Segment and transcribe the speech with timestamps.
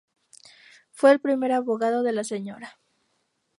[0.93, 2.79] Fue el primer abogado de la Sra.